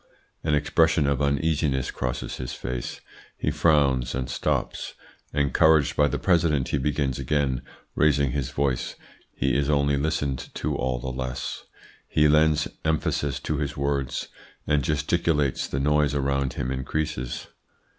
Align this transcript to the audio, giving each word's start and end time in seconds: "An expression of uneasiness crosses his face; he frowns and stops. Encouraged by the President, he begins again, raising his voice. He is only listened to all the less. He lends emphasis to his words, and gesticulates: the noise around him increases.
"An 0.43 0.55
expression 0.55 1.05
of 1.05 1.21
uneasiness 1.21 1.91
crosses 1.91 2.37
his 2.37 2.53
face; 2.53 3.01
he 3.37 3.51
frowns 3.51 4.15
and 4.15 4.31
stops. 4.31 4.95
Encouraged 5.31 5.95
by 5.95 6.07
the 6.07 6.17
President, 6.17 6.69
he 6.69 6.79
begins 6.79 7.19
again, 7.19 7.61
raising 7.93 8.31
his 8.31 8.49
voice. 8.49 8.95
He 9.31 9.55
is 9.55 9.69
only 9.69 9.97
listened 9.97 10.49
to 10.55 10.75
all 10.75 10.97
the 10.97 11.09
less. 11.11 11.65
He 12.07 12.27
lends 12.27 12.67
emphasis 12.83 13.39
to 13.41 13.57
his 13.57 13.77
words, 13.77 14.29
and 14.65 14.81
gesticulates: 14.83 15.67
the 15.67 15.79
noise 15.79 16.15
around 16.15 16.53
him 16.53 16.71
increases. 16.71 17.49